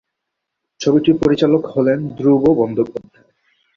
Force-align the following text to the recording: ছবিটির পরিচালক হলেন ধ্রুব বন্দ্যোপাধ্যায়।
ছবিটির 0.81 1.15
পরিচালক 1.17 1.63
হলেন 1.67 1.99
ধ্রুব 2.17 2.43
বন্দ্যোপাধ্যায়। 2.59 3.29